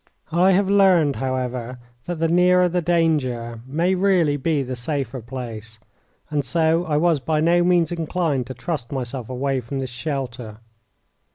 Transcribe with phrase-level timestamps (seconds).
[0.31, 5.79] I have learned, however, that the nearer the danger may really be the safer place,
[6.31, 10.57] and so I was by no means inclined to trust myself away from this shelter.